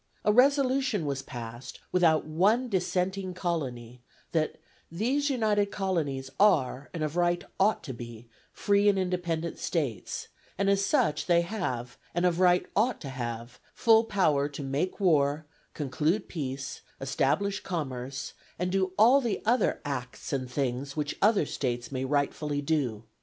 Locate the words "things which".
20.49-21.15